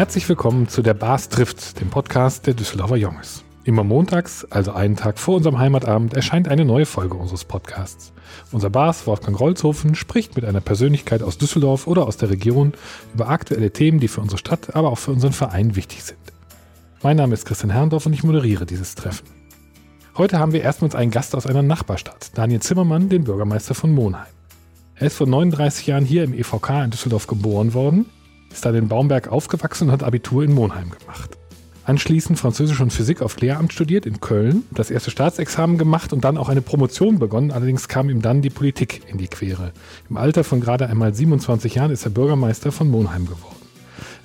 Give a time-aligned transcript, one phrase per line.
[0.00, 3.44] Herzlich willkommen zu der Bars trifft, dem Podcast der Düsseldorfer Junges.
[3.64, 8.10] Immer montags, also einen Tag vor unserem Heimatabend, erscheint eine neue Folge unseres Podcasts.
[8.50, 12.72] Unser Bars Wolfgang Rolzhofen spricht mit einer Persönlichkeit aus Düsseldorf oder aus der Region
[13.12, 16.18] über aktuelle Themen, die für unsere Stadt, aber auch für unseren Verein wichtig sind.
[17.02, 19.26] Mein Name ist Christian Herrndorf und ich moderiere dieses Treffen.
[20.16, 24.32] Heute haben wir erstmals einen Gast aus einer Nachbarstadt, Daniel Zimmermann, den Bürgermeister von Monheim.
[24.94, 28.06] Er ist vor 39 Jahren hier im EVK in Düsseldorf geboren worden,
[28.52, 31.36] ist da in Baumberg aufgewachsen und hat Abitur in Monheim gemacht.
[31.84, 36.36] Anschließend Französisch und Physik auf Lehramt studiert in Köln, das erste Staatsexamen gemacht und dann
[36.36, 37.50] auch eine Promotion begonnen.
[37.50, 39.72] Allerdings kam ihm dann die Politik in die Quere.
[40.08, 43.56] Im Alter von gerade einmal 27 Jahren ist er Bürgermeister von Monheim geworden.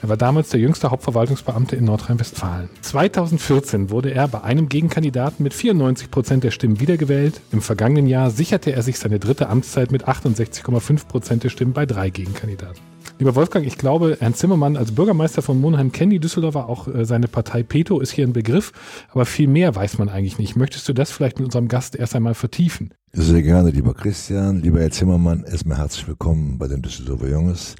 [0.01, 2.69] Er war damals der jüngste Hauptverwaltungsbeamte in Nordrhein-Westfalen.
[2.81, 7.41] 2014 wurde er bei einem Gegenkandidaten mit 94 Prozent der Stimmen wiedergewählt.
[7.51, 11.87] Im vergangenen Jahr sicherte er sich seine dritte Amtszeit mit 68,5 Prozent der Stimmen bei
[11.87, 12.94] drei Gegenkandidaten.
[13.17, 17.05] Lieber Wolfgang, ich glaube, Herrn Zimmermann als Bürgermeister von Monheim kennen die Düsseldorfer, auch äh,
[17.05, 18.73] seine Partei Peto ist hier ein Begriff,
[19.09, 20.57] aber viel mehr weiß man eigentlich nicht.
[20.57, 22.93] Möchtest du das vielleicht mit unserem Gast erst einmal vertiefen?
[23.13, 27.75] Sehr gerne, lieber Christian, lieber Herr Zimmermann, erstmal herzlich willkommen bei den Düsseldorfer Junges.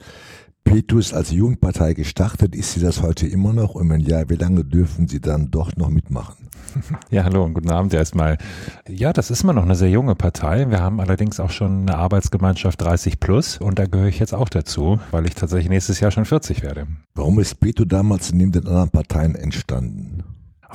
[0.65, 3.75] Petus als Jugendpartei gestartet, ist sie das heute immer noch?
[3.75, 6.49] Und wenn ja, wie lange dürfen Sie dann doch noch mitmachen?
[7.09, 8.37] Ja, hallo und guten Abend erstmal.
[8.89, 10.69] Ja, das ist immer noch eine sehr junge Partei.
[10.69, 14.49] Wir haben allerdings auch schon eine Arbeitsgemeinschaft 30 plus und da gehöre ich jetzt auch
[14.49, 16.87] dazu, weil ich tatsächlich nächstes Jahr schon 40 werde.
[17.13, 20.23] Warum ist Peto damals neben den anderen Parteien entstanden?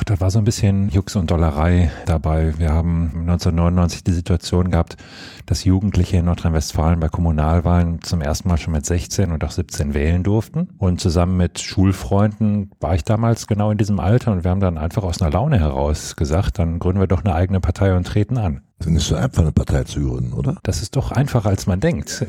[0.01, 2.59] Ach, da war so ein bisschen Jux und Dollerei dabei.
[2.59, 4.97] Wir haben 1999 die Situation gehabt,
[5.45, 9.93] dass Jugendliche in Nordrhein-Westfalen bei Kommunalwahlen zum ersten Mal schon mit 16 und auch 17
[9.93, 10.71] wählen durften.
[10.79, 14.79] Und zusammen mit Schulfreunden war ich damals genau in diesem Alter und wir haben dann
[14.79, 18.39] einfach aus einer Laune heraus gesagt, dann gründen wir doch eine eigene Partei und treten
[18.39, 18.63] an.
[18.83, 20.57] Das ist so einfach, eine Partei zu gründen, oder?
[20.63, 22.25] Das ist doch einfacher, als man denkt.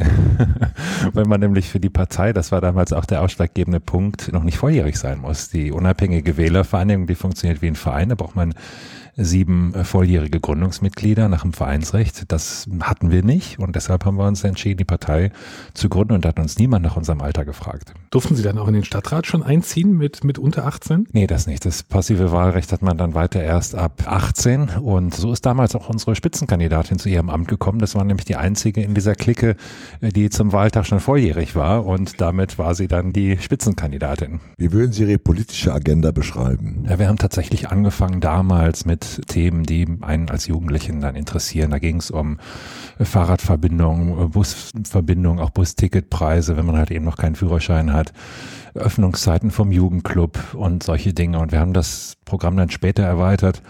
[1.14, 4.58] Wenn man nämlich für die Partei, das war damals auch der ausschlaggebende Punkt, noch nicht
[4.58, 5.50] volljährig sein muss.
[5.50, 8.54] Die unabhängige Wählervereinigung, die funktioniert wie ein Verein, da braucht man
[9.18, 12.32] sieben äh, volljährige Gründungsmitglieder nach dem Vereinsrecht.
[12.32, 15.32] Das hatten wir nicht und deshalb haben wir uns entschieden, die Partei
[15.74, 17.94] zu gründen und da hat uns niemand nach unserem Alter gefragt.
[18.10, 21.08] Durften Sie dann auch in den Stadtrat schon einziehen mit, mit unter 18?
[21.12, 21.66] Nee, das nicht.
[21.66, 25.90] Das passive Wahlrecht hat man dann weiter erst ab 18 und so ist damals auch
[25.90, 27.80] unsere Spitzenkandidatin zu ihrem Amt gekommen.
[27.80, 29.56] Das war nämlich die einzige in dieser Clique,
[30.02, 34.40] äh, die zum Wahltag schon volljährig war und damit war sie dann die Spitzenkandidatin.
[34.58, 36.86] Wie würden Sie Ihre politische Agenda beschreiben?
[36.88, 41.72] Ja, wir haben tatsächlich angefangen damals mit Themen, die einen als Jugendlichen dann interessieren.
[41.72, 42.40] Da ging es um
[43.00, 48.14] Fahrradverbindungen, Busverbindungen, auch Busticketpreise, wenn man halt eben noch keinen Führerschein hat,
[48.74, 51.40] Öffnungszeiten vom Jugendclub und solche Dinge.
[51.40, 53.62] Und wir haben das Programm dann später erweitert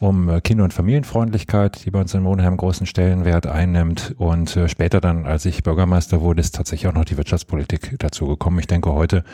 [0.00, 4.14] um äh, Kinder- und Familienfreundlichkeit, die bei uns in Monheim großen Stellenwert einnimmt.
[4.18, 8.26] Und äh, später dann, als ich Bürgermeister wurde, ist tatsächlich auch noch die Wirtschaftspolitik dazu
[8.26, 8.58] gekommen.
[8.60, 9.24] Ich denke, heute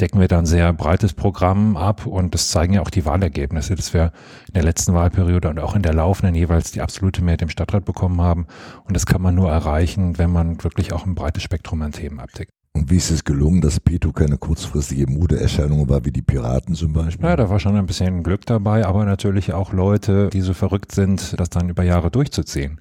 [0.00, 3.74] decken wir da ein sehr breites Programm ab und das zeigen ja auch die Wahlergebnisse,
[3.74, 4.12] dass wir
[4.48, 7.84] in der letzten Wahlperiode und auch in der laufenden jeweils die absolute Mehrheit im Stadtrat
[7.84, 8.46] bekommen haben.
[8.84, 12.20] Und das kann man nur erreichen, wenn man wirklich auch ein breites Spektrum an Themen
[12.20, 12.55] abdeckt.
[12.76, 16.92] Und wie ist es gelungen, dass Peto keine kurzfristige Modeerscheinung war, wie die Piraten zum
[16.92, 17.26] Beispiel?
[17.26, 20.92] Ja, da war schon ein bisschen Glück dabei, aber natürlich auch Leute, die so verrückt
[20.92, 22.78] sind, das dann über Jahre durchzuziehen.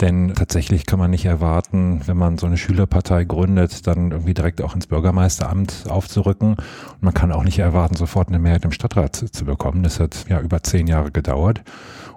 [0.00, 4.60] Denn tatsächlich kann man nicht erwarten, wenn man so eine Schülerpartei gründet, dann irgendwie direkt
[4.62, 6.54] auch ins Bürgermeisteramt aufzurücken.
[6.54, 9.82] Und man kann auch nicht erwarten, sofort eine Mehrheit im Stadtrat zu bekommen.
[9.82, 11.62] Das hat ja über zehn Jahre gedauert.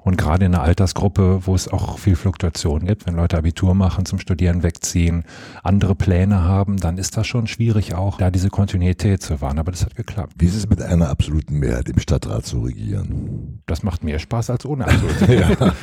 [0.06, 4.06] Und gerade in einer Altersgruppe, wo es auch viel Fluktuation gibt, wenn Leute Abitur machen,
[4.06, 5.24] zum Studieren wegziehen,
[5.64, 9.58] andere Pläne haben, dann ist das schon schwierig auch, da diese Kontinuität zu wahren.
[9.58, 10.34] Aber das hat geklappt.
[10.38, 13.35] Wie ist es mit einer absoluten Mehrheit im Stadtrat zu regieren?
[13.66, 15.74] Das macht mehr Spaß als ohne absolute ja.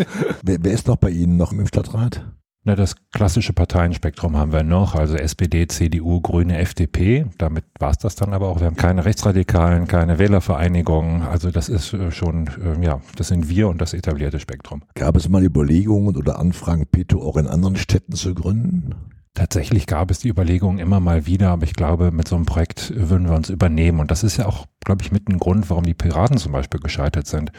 [0.42, 2.24] wer, wer ist noch bei Ihnen noch im Stadtrat?
[2.64, 7.26] Na, das klassische Parteienspektrum haben wir noch, also SPD, CDU, Grüne, FDP.
[7.36, 8.60] Damit war es das dann aber auch.
[8.60, 11.22] Wir haben keine Rechtsradikalen, keine Wählervereinigungen.
[11.22, 14.84] Also das ist äh, schon, äh, ja, das sind wir und das etablierte Spektrum.
[14.94, 18.94] Gab es mal Überlegungen oder Anfragen, Peto auch in anderen Städten zu gründen?
[19.34, 22.92] Tatsächlich gab es die Überlegungen immer mal wieder, aber ich glaube, mit so einem Projekt
[22.94, 23.98] würden wir uns übernehmen.
[23.98, 26.80] Und das ist ja auch, glaube ich, mit ein Grund, warum die Piraten zum Beispiel
[26.80, 27.52] gescheitert sind.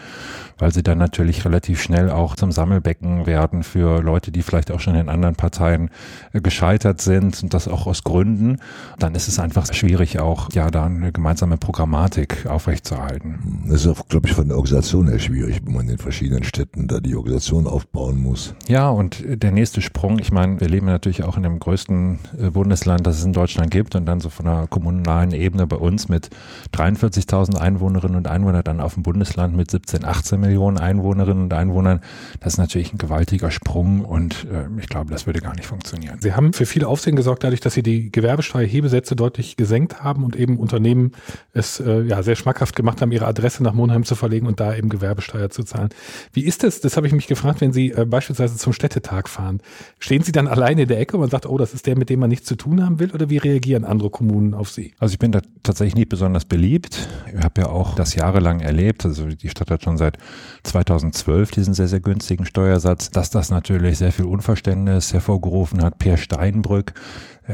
[0.58, 4.80] Weil sie dann natürlich relativ schnell auch zum Sammelbecken werden für Leute, die vielleicht auch
[4.80, 5.90] schon in anderen Parteien
[6.34, 8.58] äh, gescheitert sind und das auch aus Gründen.
[9.00, 13.64] Dann ist es einfach schwierig, auch ja da eine gemeinsame Programmatik aufrechtzuerhalten.
[13.68, 16.88] Das ist auch, glaube ich, von der Organisation her schwierig, wenn man in verschiedenen Städten
[16.88, 18.54] da die Organisation aufbauen muss.
[18.68, 22.50] Ja, und der nächste Sprung, ich meine, wir leben natürlich auch in einem größten äh,
[22.50, 26.10] Bundesland, das es in Deutschland gibt und dann so von der kommunalen Ebene bei uns
[26.10, 26.30] mit
[26.72, 31.54] 43 45.000 Einwohnerinnen und Einwohner dann auf ein Bundesland mit 17, 18 Millionen Einwohnerinnen und
[31.54, 32.02] Einwohnern.
[32.40, 36.18] Das ist natürlich ein gewaltiger Sprung und äh, ich glaube, das würde gar nicht funktionieren.
[36.22, 40.36] Sie haben für viel Aufsehen gesorgt, dadurch, dass Sie die Gewerbesteuerhebesätze deutlich gesenkt haben und
[40.36, 41.12] eben Unternehmen
[41.54, 44.76] es äh, ja sehr schmackhaft gemacht haben, ihre Adresse nach Monheim zu verlegen und da
[44.76, 45.90] eben Gewerbesteuer zu zahlen.
[46.32, 46.82] Wie ist das?
[46.82, 49.62] Das habe ich mich gefragt, wenn Sie äh, beispielsweise zum Städtetag fahren.
[50.00, 52.10] Stehen Sie dann alleine in der Ecke und man sagt, oh, das ist der, mit
[52.10, 53.12] dem man nichts zu tun haben will?
[53.12, 54.94] Oder wie reagieren andere Kommunen auf Sie?
[55.00, 57.03] Also ich bin da tatsächlich nicht besonders beliebt.
[57.36, 59.06] Ich habe ja auch das jahrelang erlebt.
[59.06, 60.18] Also die Stadt hat schon seit
[60.64, 65.98] 2012 diesen sehr, sehr günstigen Steuersatz, dass das natürlich sehr viel Unverständnis hervorgerufen hat.
[65.98, 66.94] Per Steinbrück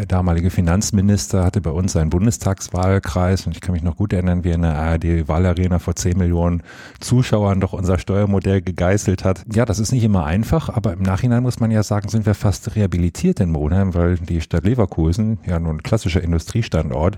[0.08, 4.52] damalige Finanzminister hatte bei uns einen Bundestagswahlkreis und ich kann mich noch gut erinnern, wie
[4.52, 6.62] in der ARD-Wahlarena vor 10 Millionen
[7.00, 9.44] Zuschauern doch unser Steuermodell gegeißelt hat.
[9.52, 12.36] Ja, das ist nicht immer einfach, aber im Nachhinein muss man ja sagen, sind wir
[12.36, 17.18] fast rehabilitiert in Monheim, weil die Stadt Leverkusen, ja nun klassischer Industriestandort,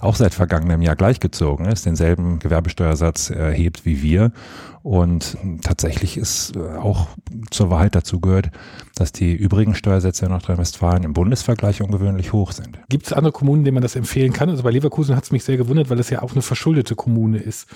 [0.00, 4.32] auch seit vergangenem Jahr gleichgezogen ist, denselben Gewerbesteuersatz erhebt wie wir
[4.82, 7.08] und tatsächlich ist äh, auch
[7.50, 8.50] zur Wahrheit dazu gehört,
[8.94, 12.78] dass die übrigen Steuersätze in Nordrhein-Westfalen im Bundesvergleich ungewöhnlich hoch sind.
[12.88, 14.48] Gibt es andere Kommunen, denen man das empfehlen kann?
[14.48, 17.38] Also bei Leverkusen hat es mich sehr gewundert, weil es ja auch eine verschuldete Kommune
[17.38, 17.68] ist,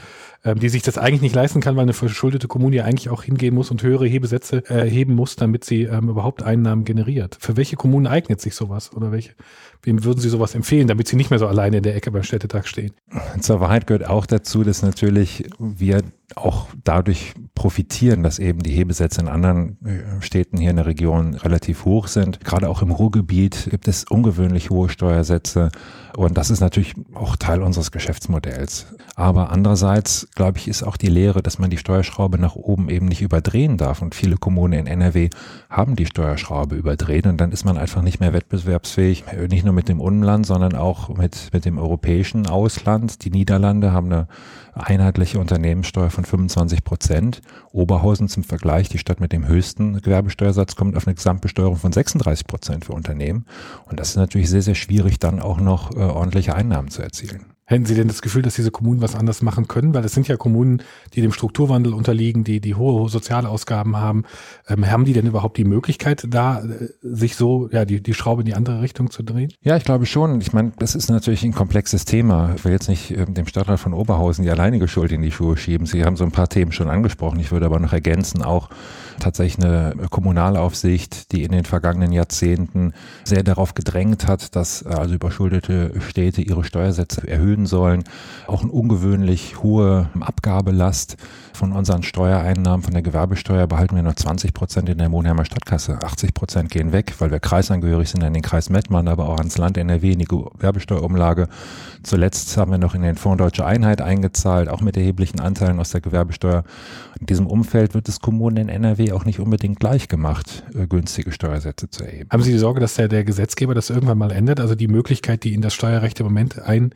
[0.44, 3.22] ähm, die sich das eigentlich nicht leisten kann, weil eine verschuldete Kommune ja eigentlich auch
[3.22, 7.38] hingehen muss und höhere Hebesätze erheben muss, damit sie ähm, überhaupt Einnahmen generiert.
[7.40, 9.32] Für welche Kommunen eignet sich sowas oder welche?
[9.82, 12.22] Wem würden Sie sowas empfehlen, damit Sie nicht mehr so alleine in der Ecke beim
[12.22, 12.92] Städtetag stehen?
[13.40, 16.02] Zur Wahrheit gehört auch dazu, dass natürlich wir
[16.36, 21.34] auch dadurch profitieren, dass eben die Hebesätze in anderen äh, Städten hier in der Region
[21.34, 22.42] relativ hoch sind.
[22.44, 25.70] Gerade auch im Ruhrgebiet gibt es ungewöhnlich hohe Steuersätze
[26.16, 28.86] und das ist natürlich auch Teil unseres Geschäftsmodells.
[29.16, 33.06] Aber andererseits, glaube ich, ist auch die Lehre, dass man die Steuerschraube nach oben eben
[33.06, 35.30] nicht überdrehen darf und viele Kommunen in NRW
[35.70, 39.88] haben die Steuerschraube überdreht und dann ist man einfach nicht mehr wettbewerbsfähig, nicht nur mit
[39.88, 43.24] dem Umland, sondern auch mit, mit dem europäischen Ausland.
[43.24, 44.28] Die Niederlande haben eine
[44.74, 47.40] einheitliche Unternehmenssteuer von 25 Prozent.
[47.72, 52.46] Oberhausen zum Vergleich, die Stadt mit dem höchsten Gewerbesteuersatz, kommt auf eine Gesamtbesteuerung von 36
[52.46, 53.46] Prozent für Unternehmen.
[53.86, 57.53] Und das ist natürlich sehr, sehr schwierig, dann auch noch äh, ordentliche Einnahmen zu erzielen.
[57.66, 59.94] Hätten Sie denn das Gefühl, dass diese Kommunen was anders machen können?
[59.94, 60.82] Weil es sind ja Kommunen,
[61.14, 64.24] die dem Strukturwandel unterliegen, die, die hohe, Sozialausgaben haben.
[64.68, 68.42] Ähm, haben die denn überhaupt die Möglichkeit, da äh, sich so, ja, die, die Schraube
[68.42, 69.50] in die andere Richtung zu drehen?
[69.62, 70.42] Ja, ich glaube schon.
[70.42, 72.52] Ich meine, das ist natürlich ein komplexes Thema.
[72.54, 75.56] Ich will jetzt nicht ähm, dem Stadtrat von Oberhausen die alleinige Schuld in die Schuhe
[75.56, 75.86] schieben.
[75.86, 77.40] Sie haben so ein paar Themen schon angesprochen.
[77.40, 78.68] Ich würde aber noch ergänzen, auch
[79.20, 82.92] tatsächlich eine Kommunalaufsicht, die in den vergangenen Jahrzehnten
[83.24, 88.04] sehr darauf gedrängt hat, dass äh, also überschuldete Städte ihre Steuersätze erhöhen sollen.
[88.46, 91.16] Auch eine ungewöhnlich hohe Abgabelast
[91.54, 95.98] von unseren Steuereinnahmen, von der Gewerbesteuer behalten wir nur 20 Prozent in der Monheimer Stadtkasse.
[96.02, 99.56] 80 Prozent gehen weg, weil wir kreisangehörig sind an den Kreis Mettmann, aber auch ans
[99.56, 101.48] Land NRW in die Gewerbesteuerumlage.
[102.02, 105.90] Zuletzt haben wir noch in den Fonds Deutsche Einheit eingezahlt, auch mit erheblichen Anteilen aus
[105.90, 106.64] der Gewerbesteuer.
[107.20, 111.32] In diesem Umfeld wird es Kommunen in NRW auch nicht unbedingt gleich gemacht, äh, günstige
[111.32, 112.28] Steuersätze zu erheben.
[112.30, 115.44] Haben Sie die Sorge, dass der, der Gesetzgeber das irgendwann mal ändert, also die Möglichkeit,
[115.44, 116.94] die Ihnen das Steuerrecht im Moment einräumt,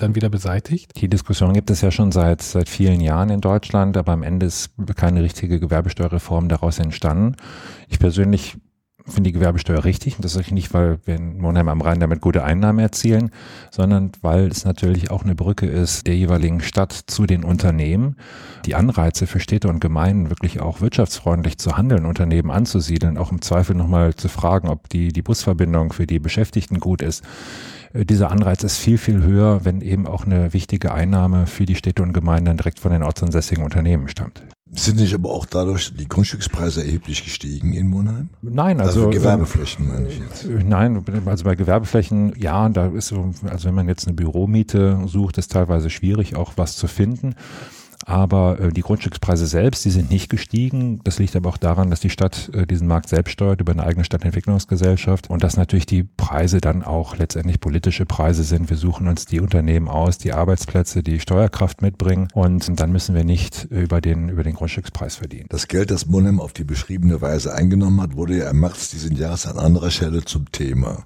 [0.00, 1.00] dann wieder beseitigt?
[1.00, 3.96] Die Diskussion gibt es ja schon seit, seit vielen Jahren in Deutschland.
[3.96, 7.36] Aber am Ende ist keine richtige Gewerbesteuerreform daraus entstanden.
[7.88, 8.56] Ich persönlich
[9.06, 10.16] finde die Gewerbesteuer richtig.
[10.16, 13.30] Und das sage ich nicht, weil wir in Monheim am Rhein damit gute Einnahmen erzielen,
[13.70, 18.16] sondern weil es natürlich auch eine Brücke ist der jeweiligen Stadt zu den Unternehmen.
[18.66, 23.42] Die Anreize für Städte und Gemeinden wirklich auch wirtschaftsfreundlich zu handeln, Unternehmen anzusiedeln, auch im
[23.42, 27.24] Zweifel nochmal zu fragen, ob die, die Busverbindung für die Beschäftigten gut ist
[27.94, 32.02] dieser Anreiz ist viel, viel höher, wenn eben auch eine wichtige Einnahme für die Städte
[32.02, 34.42] und Gemeinden direkt von den ortsansässigen Unternehmen stammt.
[34.72, 38.28] Sind nicht aber auch dadurch die Grundstückspreise erheblich gestiegen in Monheim?
[38.40, 40.44] Nein, also, also Gewerbeflächen meine ich jetzt.
[40.44, 45.00] Äh, nein, also bei Gewerbeflächen, ja, da ist so, also wenn man jetzt eine Büromiete
[45.06, 47.34] sucht, ist teilweise schwierig, auch was zu finden.
[48.10, 51.00] Aber äh, die Grundstückspreise selbst, die sind nicht gestiegen.
[51.04, 53.84] Das liegt aber auch daran, dass die Stadt äh, diesen Markt selbst steuert über eine
[53.84, 58.68] eigene Stadtentwicklungsgesellschaft und dass natürlich die Preise dann auch letztendlich politische Preise sind.
[58.68, 63.22] Wir suchen uns die Unternehmen aus, die Arbeitsplätze, die Steuerkraft mitbringen und dann müssen wir
[63.22, 65.46] nicht über den, über den Grundstückspreis verdienen.
[65.48, 69.14] Das Geld, das Monem auf die beschriebene Weise eingenommen hat, wurde ja im März diesen
[69.14, 71.04] Jahres an anderer Stelle zum Thema.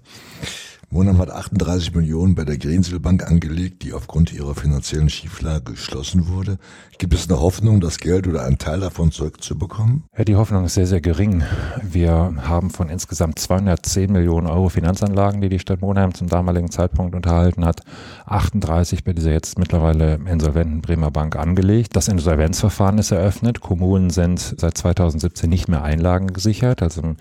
[0.94, 6.28] Monam hat 38 Millionen bei der Greensill Bank angelegt, die aufgrund ihrer finanziellen Schieflage geschlossen
[6.28, 6.56] wurde.
[6.98, 10.04] Gibt es eine Hoffnung, das Geld oder einen Teil davon zurückzubekommen?
[10.16, 11.42] Ja, die Hoffnung ist sehr, sehr gering.
[11.82, 17.16] Wir haben von insgesamt 210 Millionen Euro Finanzanlagen, die die Stadt Monheim zum damaligen Zeitpunkt
[17.16, 17.80] unterhalten hat,
[18.26, 21.96] 38 bei dieser jetzt mittlerweile insolventen Bremer Bank angelegt.
[21.96, 23.58] Das Insolvenzverfahren ist eröffnet.
[23.58, 26.82] Kommunen sind seit 2017 nicht mehr Einlagen gesichert.
[26.82, 27.16] Also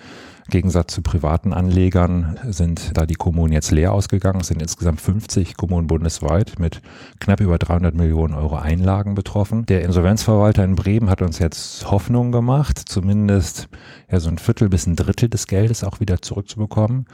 [0.49, 4.41] Gegensatz zu privaten Anlegern sind da die Kommunen jetzt leer ausgegangen.
[4.41, 6.81] Es sind insgesamt 50 Kommunen bundesweit mit
[7.19, 9.65] knapp über 300 Millionen Euro Einlagen betroffen.
[9.65, 13.69] Der Insolvenzverwalter in Bremen hat uns jetzt Hoffnung gemacht, zumindest
[14.11, 17.05] ja so ein Viertel bis ein Drittel des Geldes auch wieder zurückzubekommen.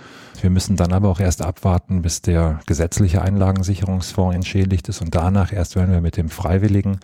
[0.42, 5.54] Wir müssen dann aber auch erst abwarten, bis der gesetzliche Einlagensicherungsfonds entschädigt ist und danach
[5.54, 7.00] erst werden wir mit dem freiwilligen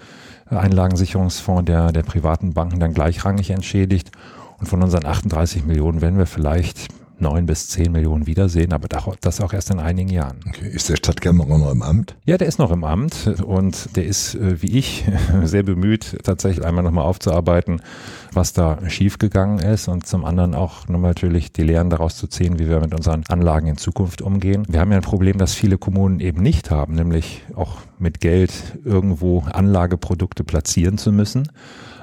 [0.48, 4.12] Einlagensicherungsfonds der, der privaten Banken dann gleichrangig entschädigt.
[4.58, 6.88] Und von unseren 38 Millionen werden wir vielleicht
[7.20, 8.88] neun bis zehn Millionen wiedersehen, aber
[9.22, 10.40] das auch erst in einigen Jahren.
[10.48, 10.70] Okay.
[10.70, 12.16] Ist der Stadtkämmerer noch im Amt?
[12.26, 15.06] Ja, der ist noch im Amt und der ist, äh, wie ich,
[15.44, 17.82] sehr bemüht, tatsächlich einmal nochmal aufzuarbeiten,
[18.34, 22.60] was da schiefgegangen ist und zum anderen auch nochmal natürlich die Lehren daraus zu ziehen,
[22.60, 24.66] wie wir mit unseren Anlagen in Zukunft umgehen.
[24.68, 28.52] Wir haben ja ein Problem, das viele Kommunen eben nicht haben, nämlich auch mit Geld
[28.84, 31.50] irgendwo Anlageprodukte platzieren zu müssen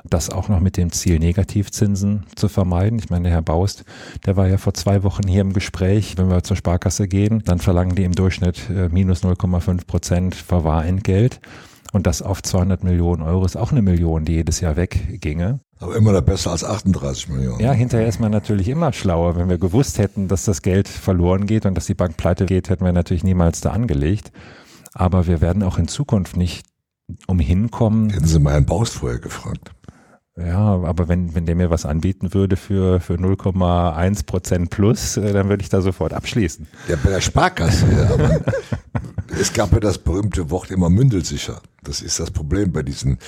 [0.05, 2.99] das auch noch mit dem Ziel Negativzinsen zu vermeiden.
[2.99, 3.85] Ich meine, der Herr Baust,
[4.27, 7.59] der war ja vor zwei Wochen hier im Gespräch, wenn wir zur Sparkasse gehen, dann
[7.59, 11.41] verlangen die im Durchschnitt äh, minus 0,5 Prozent Verwahrentgelt.
[11.93, 15.61] Und das auf 200 Millionen Euro ist auch eine Million, die jedes Jahr wegginge.
[15.79, 17.61] Aber immer noch besser als 38 Millionen.
[17.61, 19.37] Ja, hinterher ist man natürlich immer schlauer.
[19.37, 22.71] Wenn wir gewusst hätten, dass das Geld verloren geht und dass die Bank pleite geht,
[22.71, 24.33] hätten wir natürlich niemals da angelegt.
[24.95, 26.65] Aber wir werden auch in Zukunft nicht
[27.27, 28.11] umhin kommen.
[28.11, 29.73] Hätten Sie mal Herrn Baust vorher gefragt.
[30.37, 35.33] Ja, aber wenn, wenn der mir was anbieten würde für, für 0,1 Prozent plus, äh,
[35.33, 36.67] dann würde ich da sofort abschließen.
[36.89, 37.85] Ja, bei der Sparkasse.
[37.87, 38.41] ja,
[39.41, 41.61] es gab ja das berühmte Wort immer mündelsicher.
[41.85, 43.19] Das ist das Problem bei diesen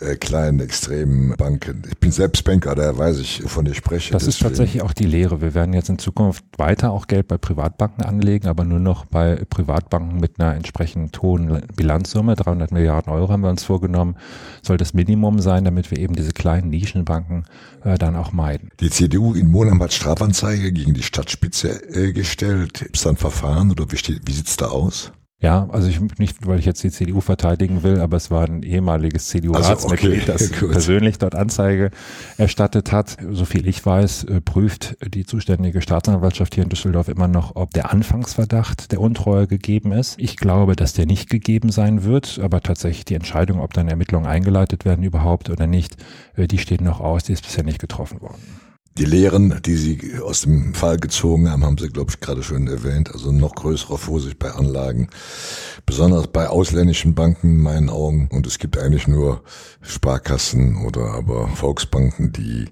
[0.00, 1.82] äh, kleinen, extremen Banken.
[1.88, 4.12] Ich bin selbst Banker, daher weiß ich, wovon ich spreche.
[4.12, 4.30] Das Deswegen.
[4.30, 5.40] ist tatsächlich auch die Lehre.
[5.40, 9.44] Wir werden jetzt in Zukunft weiter auch Geld bei Privatbanken anlegen, aber nur noch bei
[9.50, 12.36] Privatbanken mit einer entsprechend hohen Bilanzsumme.
[12.36, 14.16] 300 Milliarden Euro haben wir uns vorgenommen.
[14.62, 17.44] Soll das Minimum sein, damit wir eben diese kleinen Nischenbanken
[17.82, 18.70] äh, dann auch meiden.
[18.78, 22.82] Die CDU in Monheim hat Strafanzeige gegen die Stadtspitze äh, gestellt.
[22.82, 25.10] Ist da ein Verfahren oder wie, steht, wie sieht's da aus?
[25.38, 28.62] Ja, also ich nicht, weil ich jetzt die CDU verteidigen will, aber es war ein
[28.62, 31.90] ehemaliges CDU-Ratsmitglied, also okay, das persönlich dort Anzeige
[32.38, 33.18] erstattet hat.
[33.32, 37.92] Soviel ich weiß, äh, prüft die zuständige Staatsanwaltschaft hier in Düsseldorf immer noch, ob der
[37.92, 40.14] Anfangsverdacht der Untreue gegeben ist.
[40.18, 44.26] Ich glaube, dass der nicht gegeben sein wird, aber tatsächlich die Entscheidung, ob dann Ermittlungen
[44.26, 45.98] eingeleitet werden überhaupt oder nicht,
[46.36, 48.40] äh, die steht noch aus, die ist bisher nicht getroffen worden.
[48.98, 52.66] Die Lehren, die Sie aus dem Fall gezogen haben, haben Sie, glaube ich, gerade schon
[52.66, 53.12] erwähnt.
[53.12, 55.08] Also noch größere Vorsicht bei Anlagen,
[55.84, 58.30] besonders bei ausländischen Banken in meinen Augen.
[58.32, 59.42] Und es gibt eigentlich nur
[59.82, 62.70] Sparkassen oder aber Volksbanken, die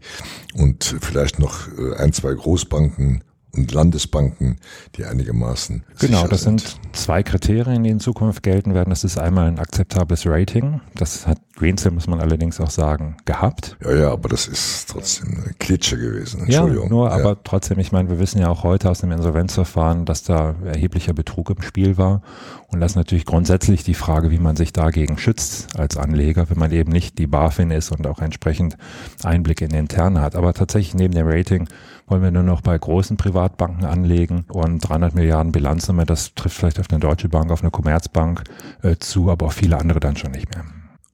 [0.54, 3.22] und vielleicht noch äh, ein, zwei Großbanken
[3.54, 4.58] und Landesbanken,
[4.96, 5.84] die einigermaßen.
[6.00, 6.60] Genau, das sind.
[6.60, 8.90] sind zwei Kriterien, die in Zukunft gelten werden.
[8.90, 10.80] Das ist einmal ein akzeptables Rating.
[10.94, 13.76] Das hat Greensill, muss man allerdings auch sagen, gehabt.
[13.82, 16.42] Ja, ja, aber das ist trotzdem eine Klitsche gewesen.
[16.42, 16.84] Entschuldigung.
[16.84, 17.14] Ja, nur, ja.
[17.14, 21.12] aber trotzdem, ich meine, wir wissen ja auch heute aus dem Insolvenzverfahren, dass da erheblicher
[21.12, 22.22] Betrug im Spiel war.
[22.68, 26.58] Und das ist natürlich grundsätzlich die Frage, wie man sich dagegen schützt als Anleger, wenn
[26.58, 28.76] man eben nicht die BaFin ist und auch entsprechend
[29.22, 30.34] Einblick in den Interne hat.
[30.34, 31.68] Aber tatsächlich neben dem Rating
[32.06, 36.80] wollen wir nur noch bei großen Privatbanken anlegen und 300 Milliarden Bilanzsumme, das trifft vielleicht
[36.80, 38.44] auf eine Deutsche Bank, auf eine Commerzbank
[38.82, 40.64] äh, zu, aber auf viele andere dann schon nicht mehr.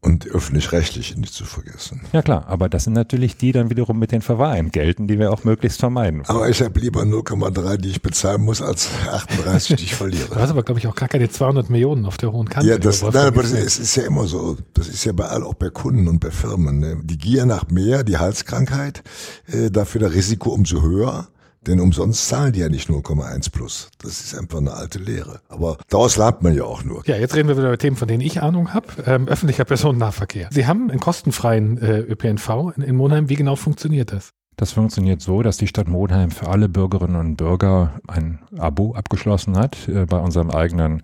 [0.03, 2.01] Und öffentlich-rechtlich nicht zu vergessen.
[2.15, 5.45] Ja klar, aber das sind natürlich die dann wiederum mit den Verwahrentgelten, die wir auch
[5.45, 6.23] möglichst vermeiden.
[6.27, 10.29] Aber ich habe lieber 0,3, die ich bezahlen muss, als 38, die ich verliere.
[10.31, 12.71] Du hast aber, glaube ich, auch gar keine 200 Millionen auf der hohen Kante.
[12.71, 14.57] Ja, das, nein, aber das ist, ist, ja immer so.
[14.73, 16.79] Das ist ja bei all, auch bei Kunden und bei Firmen.
[16.79, 16.97] Ne?
[17.03, 19.03] Die Gier nach mehr, die Halskrankheit,
[19.49, 21.29] äh, dafür das Risiko umso höher.
[21.67, 23.91] Denn umsonst zahlen die ja nicht 0,1 plus.
[24.03, 25.41] Das ist einfach eine alte Lehre.
[25.49, 27.07] Aber daraus lernt man ja auch nur.
[27.07, 28.87] Ja, jetzt reden wir wieder über Themen, von denen ich Ahnung habe.
[29.05, 30.49] Ähm, öffentlicher Personennahverkehr.
[30.53, 33.29] Sie haben einen kostenfreien äh, ÖPNV in, in Monheim.
[33.29, 34.31] Wie genau funktioniert das?
[34.57, 39.59] Das funktioniert so, dass die Stadt Monheim für alle Bürgerinnen und Bürger ein Abo abgeschlossen
[39.59, 41.03] hat äh, bei unserem eigenen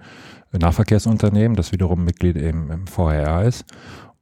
[0.53, 3.65] Nahverkehrsunternehmen, das wiederum Mitglied im, im VRR ist.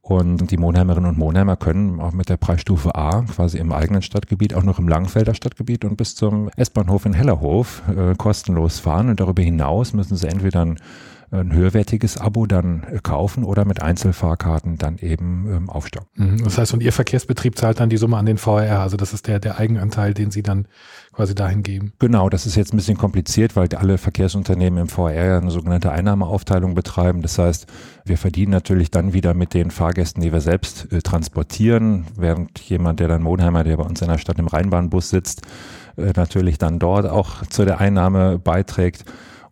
[0.07, 4.53] Und die Monheimerinnen und Monheimer können auch mit der Preisstufe A quasi im eigenen Stadtgebiet,
[4.53, 9.09] auch noch im Langenfelder Stadtgebiet und bis zum S-Bahnhof in Hellerhof äh, kostenlos fahren.
[9.09, 10.79] Und darüber hinaus müssen sie entweder ein
[11.31, 16.07] ein höherwertiges Abo dann äh, kaufen oder mit Einzelfahrkarten dann eben ähm, aufstocken.
[16.15, 16.43] Mhm.
[16.43, 19.27] Das heißt, und Ihr Verkehrsbetrieb zahlt dann die Summe an den VRR, also das ist
[19.27, 20.67] der, der Eigenanteil, den Sie dann
[21.13, 21.93] quasi dahin geben.
[21.99, 26.75] Genau, das ist jetzt ein bisschen kompliziert, weil alle Verkehrsunternehmen im VR eine sogenannte Einnahmeaufteilung
[26.75, 27.21] betreiben.
[27.21, 27.67] Das heißt,
[28.05, 32.99] wir verdienen natürlich dann wieder mit den Fahrgästen, die wir selbst äh, transportieren, während jemand,
[32.99, 35.41] der dann Monheimer, der bei uns in der Stadt im Rheinbahnbus sitzt,
[35.97, 39.05] äh, natürlich dann dort auch zu der Einnahme beiträgt.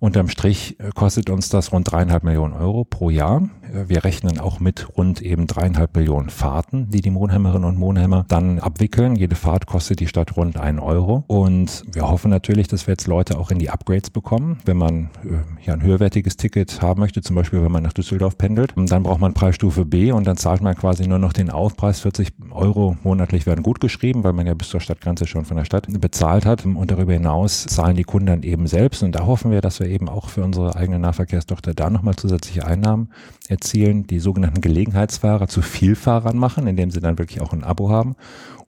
[0.04, 3.44] Unterm Strich äh, kostet uns das rund dreieinhalb Millionen Euro pro Jahr.
[3.74, 8.26] Äh, wir rechnen auch mit rund eben dreieinhalb Millionen Fahrten, die die Monheimerinnen und Monheimer
[8.28, 9.16] dann abwickeln.
[9.16, 11.24] Jede Fahrt kostet die Stadt rund einen Euro.
[11.28, 14.58] Und wir hoffen natürlich, dass wir jetzt Leute auch in die Upgrades bekommen.
[14.66, 18.38] Wenn man äh, ja ein höherwertiges Ticket haben möchte, zum Beispiel wenn man nach Düsseldorf
[18.38, 22.02] pendelt, dann braucht man Preisstufe B und dann zahlt man quasi nur noch den Aufpreis.
[22.02, 25.64] 40 Euro monatlich werden gut geschrieben, weil man ja bis zur Stadtgrenze schon von der
[25.64, 26.66] Stadt bezahlt hat.
[26.66, 29.02] Und darüber hinaus zahlen die Kunden dann eben selbst.
[29.02, 32.66] Und da hoffen wir, dass wir eben auch für unsere eigene Nahverkehrstochter da nochmal zusätzliche
[32.66, 33.12] Einnahmen
[33.50, 38.16] erzielen, die sogenannten Gelegenheitsfahrer zu Vielfahrern machen, indem sie dann wirklich auch ein Abo haben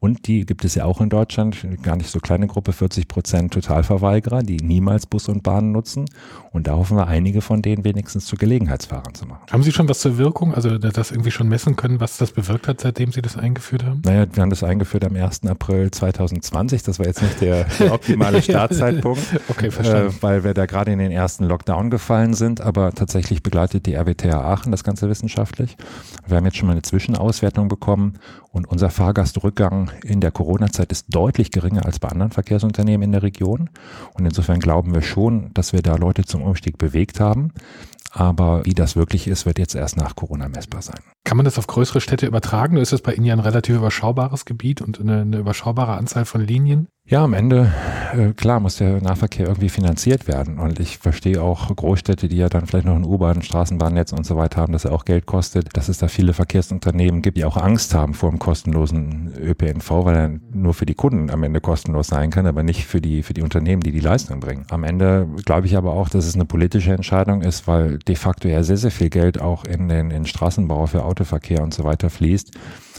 [0.05, 3.53] und die gibt es ja auch in Deutschland, gar nicht so kleine Gruppe, 40 Prozent
[3.53, 6.05] Totalverweigerer, die niemals Bus und Bahn nutzen.
[6.51, 9.41] Und da hoffen wir, einige von denen wenigstens zu Gelegenheitsfahrern zu machen.
[9.51, 12.67] Haben Sie schon was zur Wirkung, also das irgendwie schon messen können, was das bewirkt
[12.67, 14.01] hat, seitdem Sie das eingeführt haben?
[14.05, 15.47] Naja, wir haben das eingeführt am 1.
[15.47, 16.83] April 2020.
[16.83, 20.13] Das war jetzt nicht der, der optimale Startzeitpunkt, okay, verstanden.
[20.19, 22.61] Äh, weil wir da gerade in den ersten Lockdown gefallen sind.
[22.61, 25.77] Aber tatsächlich begleitet die RWTH Aachen das Ganze wissenschaftlich.
[26.25, 28.13] Wir haben jetzt schon mal eine Zwischenauswertung bekommen
[28.51, 33.21] und unser Fahrgastrückgang in der Corona-Zeit ist deutlich geringer als bei anderen Verkehrsunternehmen in der
[33.21, 33.69] Region.
[34.15, 37.51] Und insofern glauben wir schon, dass wir da Leute zum Umstieg bewegt haben.
[38.11, 41.14] Aber wie das wirklich ist, wird jetzt erst nach Corona messbar sein.
[41.25, 42.75] Kann man das auf größere Städte übertragen?
[42.75, 46.23] Oder ist das bei Ihnen ja ein relativ überschaubares Gebiet und eine, eine überschaubare Anzahl
[46.23, 46.87] von Linien?
[47.07, 47.71] Ja, am Ende,
[48.17, 50.57] äh, klar, muss der Nahverkehr irgendwie finanziert werden.
[50.57, 54.37] Und ich verstehe auch Großstädte, die ja dann vielleicht noch ein U-Bahn, Straßenbahnnetz und so
[54.37, 57.57] weiter haben, dass er auch Geld kostet, dass es da viele Verkehrsunternehmen gibt, die auch
[57.57, 62.07] Angst haben vor dem kostenlosen ÖPNV, weil er nur für die Kunden am Ende kostenlos
[62.07, 64.65] sein kann, aber nicht für die, für die Unternehmen, die die Leistung bringen.
[64.71, 68.47] Am Ende glaube ich aber auch, dass es eine politische Entscheidung ist, weil de facto
[68.47, 72.09] ja sehr, sehr viel Geld auch in den in Straßenbau für Autoverkehr und so weiter
[72.09, 72.51] fließt.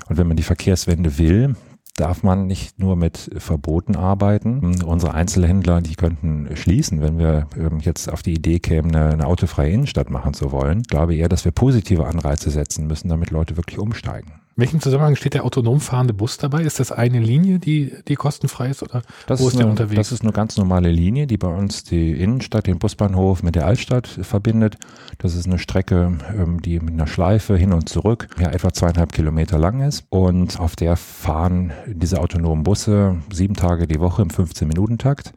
[0.08, 1.54] Und wenn man die Verkehrswende will,
[1.96, 4.82] darf man nicht nur mit Verboten arbeiten.
[4.84, 7.46] Unsere Einzelhändler, die könnten schließen, wenn wir
[7.80, 10.80] jetzt auf die Idee kämen, eine, eine autofreie Innenstadt machen zu wollen.
[10.80, 14.32] Ich glaube eher, dass wir positive Anreize setzen müssen, damit Leute wirklich umsteigen.
[14.56, 16.62] In welchem Zusammenhang steht der autonom fahrende Bus dabei?
[16.62, 19.96] Ist das eine Linie, die, die kostenfrei ist oder das wo ist, ist der unterwegs?
[19.96, 23.66] Das ist eine ganz normale Linie, die bei uns die Innenstadt, den Busbahnhof mit der
[23.66, 24.78] Altstadt verbindet.
[25.18, 29.12] Das ist eine Strecke, ähm, die mit einer Schleife hin und zurück ja etwa zweieinhalb
[29.12, 30.06] Kilometer lang ist.
[30.08, 35.34] Und auf der fahren diese autonomen Busse sieben Tage die Woche im 15-Minuten-Takt.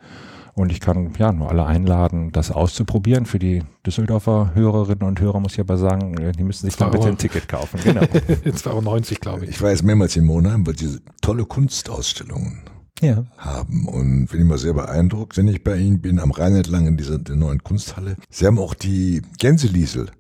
[0.60, 3.26] Und ich kann ja nur alle einladen, das auszuprobieren.
[3.26, 6.92] Für die Düsseldorfer Hörerinnen und Hörer muss ich aber sagen, äh, die müssen sich dann
[6.92, 7.80] bitte ein Ticket kaufen.
[7.82, 8.02] Genau.
[8.02, 9.52] 2,90 Euro, glaube ich.
[9.52, 12.60] Ich war jetzt mehrmals in Monheim, weil diese tolle Kunstausstellungen
[13.00, 13.24] ja.
[13.38, 13.88] haben.
[13.88, 17.20] Und bin immer sehr beeindruckt, wenn ich bei Ihnen bin, am Rhein entlang in dieser
[17.20, 18.18] der neuen Kunsthalle.
[18.30, 20.12] Sie haben auch die Gänseliesel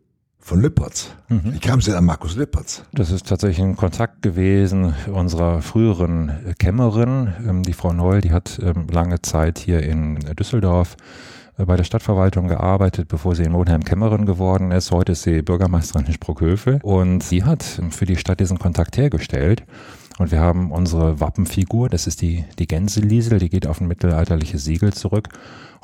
[0.49, 1.11] von Lippertz.
[1.27, 1.53] Mhm.
[1.53, 2.81] Wie kam sie an Markus Lippertz?
[2.91, 8.59] Das ist tatsächlich ein Kontakt gewesen unserer früheren Kämmerin, ähm, die Frau Neul, die hat
[8.63, 10.97] ähm, lange Zeit hier in Düsseldorf
[11.59, 14.89] äh, bei der Stadtverwaltung gearbeitet, bevor sie in Monheim Kämmerin geworden ist.
[14.89, 19.63] Heute ist sie Bürgermeisterin in Sprockhövel und sie hat für die Stadt diesen Kontakt hergestellt.
[20.19, 24.63] Und wir haben unsere Wappenfigur, das ist die, die Gänseliesel, die geht auf ein mittelalterliches
[24.63, 25.29] Siegel zurück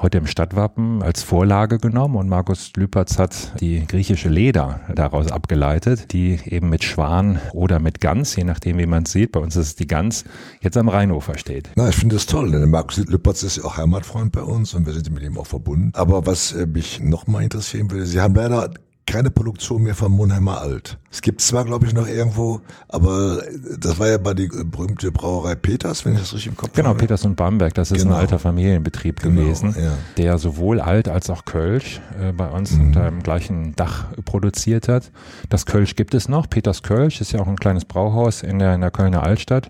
[0.01, 6.11] heute im Stadtwappen als Vorlage genommen und Markus Lüpertz hat die griechische Leder daraus abgeleitet,
[6.11, 9.55] die eben mit Schwan oder mit Gans, je nachdem wie man es sieht, bei uns
[9.55, 10.25] ist es die Gans,
[10.61, 11.69] jetzt am Rheinufer steht.
[11.75, 14.85] Na, ich finde das toll, denn Markus Lüpertz ist ja auch Heimatfreund bei uns und
[14.85, 15.91] wir sind mit ihm auch verbunden.
[15.93, 18.71] Aber was äh, mich nochmal interessieren würde, Sie haben leider
[19.05, 20.97] keine Produktion mehr von Monheimer Alt.
[21.11, 23.41] Es gibt zwar, glaube ich, noch irgendwo, aber
[23.79, 26.89] das war ja bei die berühmte Brauerei Peters, wenn ich das richtig im Kopf genau,
[26.89, 26.97] habe.
[26.97, 28.15] Genau, Peters und Bamberg, das ist genau.
[28.15, 29.93] ein alter Familienbetrieb genau, gewesen, ja.
[30.17, 32.87] der sowohl Alt als auch Kölsch äh, bei uns mhm.
[32.87, 35.11] unter dem gleichen Dach produziert hat.
[35.49, 36.49] Das Kölsch gibt es noch.
[36.49, 39.69] Peters Kölsch ist ja auch ein kleines Brauhaus in der, in der Kölner Altstadt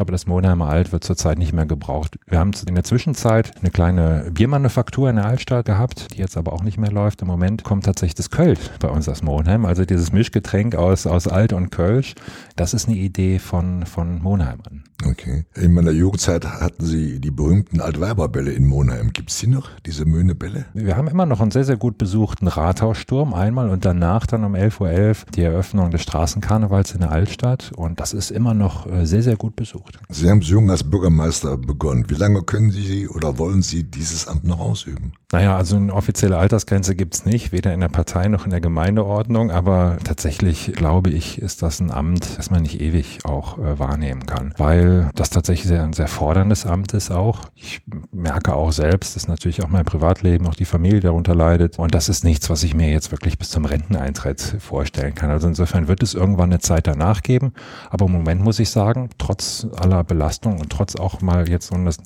[0.00, 2.18] aber das Monheimer Alt wird zurzeit nicht mehr gebraucht.
[2.26, 6.52] Wir haben in der Zwischenzeit eine kleine Biermanufaktur in der Altstadt gehabt, die jetzt aber
[6.52, 7.22] auch nicht mehr läuft.
[7.22, 11.28] Im Moment kommt tatsächlich das Kölsch bei uns aus Monheim, also dieses Mischgetränk aus, aus
[11.28, 12.14] Alt und Kölsch.
[12.56, 14.84] Das ist eine Idee von, von Monheimern.
[15.04, 15.44] Okay.
[15.54, 19.12] In meiner Jugendzeit hatten Sie die berühmten Altweiberbälle in Monheim.
[19.12, 20.66] Gibt es die noch, diese Möhnebälle?
[20.74, 24.54] Wir haben immer noch einen sehr, sehr gut besuchten Rathaussturm einmal und danach dann um
[24.54, 29.06] 11.11 Uhr die Eröffnung des Straßenkarnevals in der Altstadt und das ist immer noch äh,
[29.06, 29.98] sehr, sehr gut besucht.
[30.08, 32.04] Sie haben jung als Bürgermeister begonnen.
[32.08, 35.12] Wie lange können Sie oder wollen Sie dieses Amt noch ausüben?
[35.32, 39.50] Naja, also eine offizielle Altersgrenze gibt's nicht, weder in der Partei noch in der Gemeindeordnung,
[39.50, 44.24] aber tatsächlich glaube ich, ist das ein Amt, das man nicht ewig auch äh, wahrnehmen
[44.26, 47.40] kann, weil das tatsächlich sehr, ein sehr forderndes Amt ist auch.
[47.56, 51.76] Ich merke auch selbst, dass natürlich auch mein Privatleben, auch die Familie darunter leidet.
[51.76, 55.30] Und das ist nichts, was ich mir jetzt wirklich bis zum Renteneintritt vorstellen kann.
[55.30, 57.52] Also insofern wird es irgendwann eine Zeit danach geben.
[57.90, 61.74] Aber im Moment muss ich sagen, trotz aller Belastung und trotz auch mal jetzt so
[61.74, 61.98] eines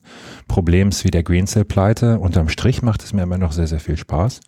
[0.49, 4.41] Problems wie der Greensill-Pleite, unterm Strich macht es mir immer noch sehr, sehr viel Spaß.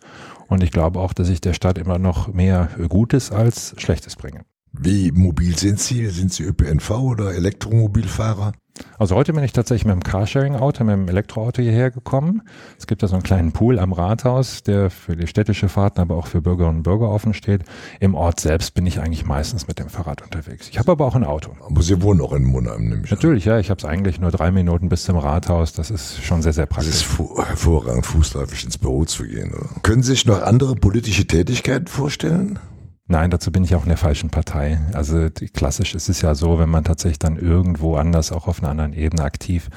[0.47, 4.45] Und ich glaube auch, dass ich der Stadt immer noch mehr Gutes als Schlechtes bringe.
[4.73, 6.07] Wie mobil sind Sie?
[6.07, 8.53] Sind Sie ÖPNV oder Elektromobilfahrer?
[8.97, 12.41] Also heute bin ich tatsächlich mit dem Carsharing-Auto, mit dem Elektroauto hierher gekommen.
[12.79, 16.15] Es gibt da so einen kleinen Pool am Rathaus, der für die städtische Fahrten, aber
[16.15, 17.63] auch für Bürgerinnen und Bürger offen steht.
[17.99, 20.69] Im Ort selbst bin ich eigentlich meistens mit dem Fahrrad unterwegs.
[20.69, 21.55] Ich habe aber auch ein Auto.
[21.63, 23.11] Aber Sie wohnen auch in Monheim, nämlich.
[23.11, 23.59] Natürlich, ja.
[23.59, 25.73] Ich habe es eigentlich nur drei Minuten bis zum Rathaus.
[25.73, 27.07] Das ist schon sehr, sehr praktisch.
[27.07, 29.53] Das ist hervorragend, fußläufig ins Büro zu gehen.
[29.53, 29.69] Oder?
[29.83, 32.59] Können Sie sich noch andere politische Tätigkeiten vorstellen?
[33.05, 34.79] Nein, dazu bin ich auch in der falschen Partei.
[34.93, 38.69] Also klassisch ist es ja so, wenn man tatsächlich dann irgendwo anders, auch auf einer
[38.69, 39.69] anderen Ebene aktiv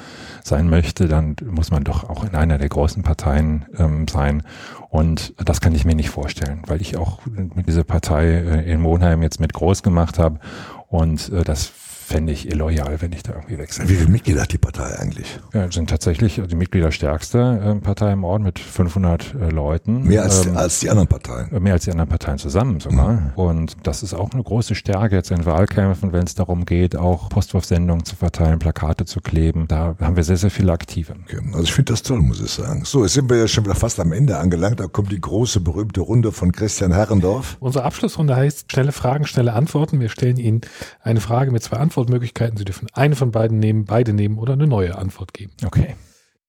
[0.45, 4.43] sein möchte, dann muss man doch auch in einer der großen Parteien ähm, sein.
[4.89, 8.79] Und das kann ich mir nicht vorstellen, weil ich auch mit dieser Partei äh, in
[8.79, 10.39] Monheim jetzt mit groß gemacht habe.
[10.87, 11.73] Und äh, das
[12.07, 13.89] fände ich illoyal, wenn ich da irgendwie wechsle.
[13.89, 15.41] Wie viele Mitglieder hat die Partei eigentlich?
[15.53, 20.03] Ja, sind tatsächlich die Mitgliederstärkste äh, Partei im Ort mit 500 äh, Leuten.
[20.03, 21.61] Mehr als, ähm, als die anderen Parteien?
[21.61, 23.11] Mehr als die anderen Parteien zusammen sogar.
[23.11, 23.31] Mhm.
[23.35, 27.27] Und das ist auch eine große Stärke jetzt in Wahlkämpfen, wenn es darum geht, auch
[27.27, 29.67] Postwurfsendungen zu verteilen, Plakate zu kleben.
[29.67, 31.13] Da haben wir sehr, sehr viele Aktive.
[31.25, 31.41] Okay.
[31.47, 32.85] Also ich finde das toll, muss ich sagen.
[32.85, 34.79] So, jetzt sind wir ja schon wieder fast am Ende angelangt.
[34.79, 37.57] Da kommt die große, berühmte Runde von Christian Herrendorf.
[37.59, 39.99] Unsere Abschlussrunde heißt schnelle Fragen, schnelle Antworten.
[39.99, 40.61] Wir stellen Ihnen
[41.03, 41.96] eine Frage mit zwei Antworten.
[41.97, 42.57] Antwortmöglichkeiten.
[42.57, 45.53] Sie dürfen eine von beiden nehmen, beide nehmen oder eine neue Antwort geben.
[45.65, 45.95] Okay.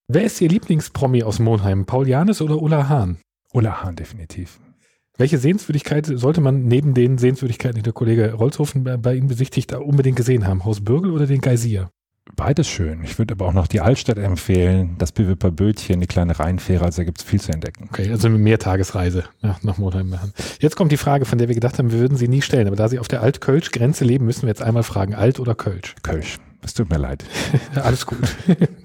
[0.07, 1.85] Wer ist Ihr Lieblingspromi aus Monheim?
[1.85, 3.17] Paul Janis oder Ulla Hahn?
[3.51, 4.59] Ulla Hahn, definitiv.
[5.17, 9.73] Welche Sehenswürdigkeit sollte man neben den Sehenswürdigkeiten, die der Kollege Rolzhofen bei, bei Ihnen besichtigt,
[9.73, 10.65] unbedingt gesehen haben?
[10.65, 11.89] Haus Bürgel oder den Geysir?
[12.35, 13.03] Beides schön.
[13.03, 17.01] Ich würde aber auch noch die Altstadt empfehlen, das Böweper Bötchen, die kleine Rheinfähre, also
[17.01, 17.89] da gibt es viel zu entdecken.
[17.91, 20.33] Okay, also eine Mehrtagesreise nach, nach Monheim machen.
[20.59, 22.75] Jetzt kommt die Frage, von der wir gedacht haben, wir würden sie nie stellen, aber
[22.75, 25.95] da Sie auf der Alt-Kölsch-Grenze leben, müssen wir jetzt einmal fragen, Alt oder Kölsch?
[26.01, 26.39] Kölsch.
[26.61, 27.23] Es tut mir leid.
[27.75, 28.19] Alles gut.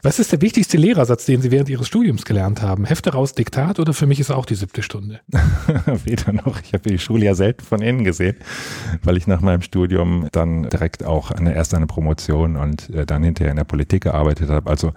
[0.02, 2.84] Was ist der wichtigste Lehrersatz, den Sie während Ihres Studiums gelernt haben?
[2.84, 5.20] Hefte raus, Diktat oder für mich ist auch die siebte Stunde?
[6.04, 6.60] Weder noch.
[6.62, 8.36] Ich habe die Schule ja selten von innen gesehen,
[9.02, 13.24] weil ich nach meinem Studium dann direkt auch eine, erst eine Promotion und äh, dann
[13.24, 14.70] hinterher in der Politik gearbeitet habe.
[14.70, 14.92] Also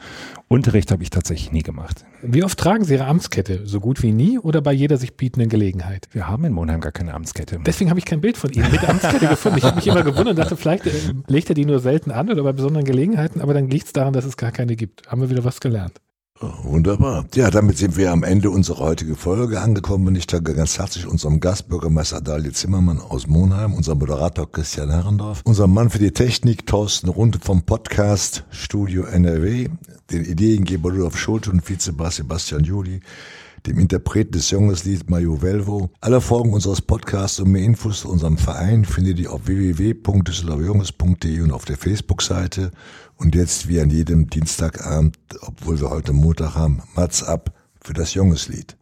[0.48, 2.06] Unterricht habe ich tatsächlich nie gemacht.
[2.22, 3.62] Wie oft tragen Sie Ihre Amtskette?
[3.66, 6.08] So gut wie nie oder bei jeder sich bietenden Gelegenheit?
[6.12, 7.60] Wir haben in Monheim gar keine Amtskette.
[7.66, 9.60] Deswegen habe ich kein Bild von Ihnen mit Amtskette gefunden.
[9.60, 10.92] Ich habe mich immer gewundert und dachte, vielleicht äh,
[11.28, 14.14] legt er die nur selten an oder bei besonderen Gelegenheiten, aber dann liegt es daran,
[14.14, 15.08] dass es gar keine gibt.
[15.08, 16.02] Haben wir wieder was gelernt.
[16.40, 17.26] Wunderbar.
[17.34, 21.08] Ja, damit sind wir am Ende unserer heutigen Folge angekommen und ich danke ganz herzlich
[21.08, 26.68] unserem Gastbürgermeister Dalie Zimmermann aus Monheim, unserem Moderator Christian Herrendorf, unserem Mann für die Technik
[26.68, 29.70] Thorsten Runde vom Podcast Studio NRW,
[30.12, 33.00] den Ideengeber Rudolf Schulte und Vizebass Sebastian Juli,
[33.68, 35.90] dem Interpreten des Jungenslied Mario Velvo.
[36.00, 41.52] Alle Folgen unseres Podcasts und mehr Infos zu unserem Verein findet ihr auf www.düsseldorfjunges.de und
[41.52, 42.72] auf der Facebook-Seite.
[43.18, 48.14] Und jetzt wie an jedem Dienstagabend, obwohl wir heute Montag haben, Mats ab für das
[48.14, 48.78] Jungeslied.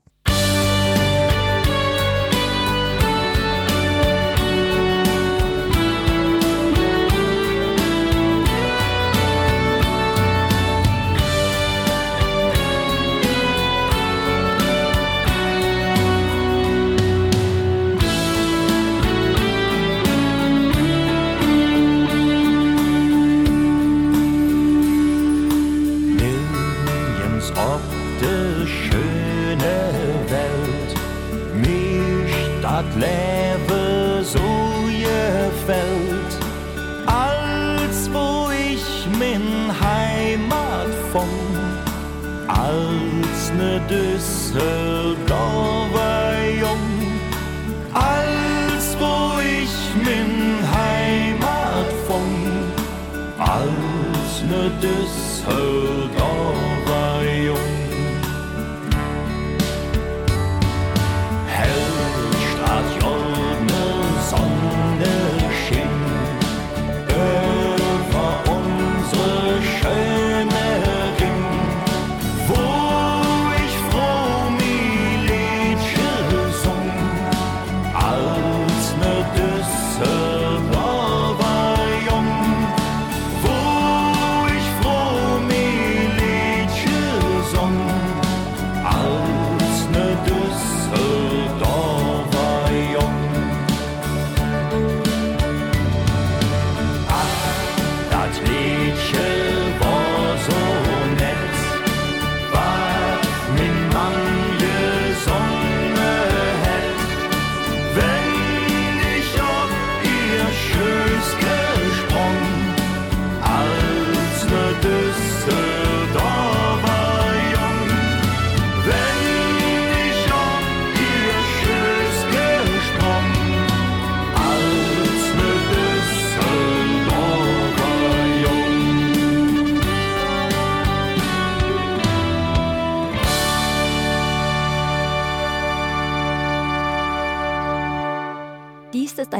[54.65, 56.75] soldiers hold on.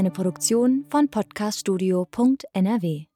[0.06, 3.15] Eine Produktion von podcaststudio.nrw.